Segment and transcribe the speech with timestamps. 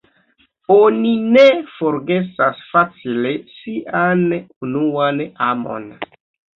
[0.75, 1.43] Oni ne
[1.75, 5.91] forgesas facile sian unuan amon.